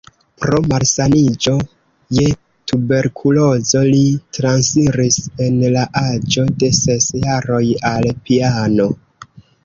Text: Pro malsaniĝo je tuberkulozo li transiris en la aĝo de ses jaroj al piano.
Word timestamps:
Pro 0.43 0.59
malsaniĝo 0.69 1.51
je 2.19 2.23
tuberkulozo 2.71 3.81
li 3.89 3.99
transiris 4.37 5.17
en 5.49 5.59
la 5.75 5.83
aĝo 6.01 6.47
de 6.63 6.71
ses 6.79 7.11
jaroj 7.27 7.61
al 7.91 8.09
piano. 8.31 8.89